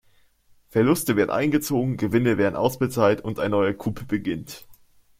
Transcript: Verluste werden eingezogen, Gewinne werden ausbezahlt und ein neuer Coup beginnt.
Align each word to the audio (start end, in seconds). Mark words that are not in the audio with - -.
Verluste 0.67 1.15
werden 1.15 1.29
eingezogen, 1.29 1.95
Gewinne 1.95 2.39
werden 2.39 2.55
ausbezahlt 2.55 3.21
und 3.21 3.39
ein 3.39 3.51
neuer 3.51 3.73
Coup 3.73 3.93
beginnt. 4.07 4.65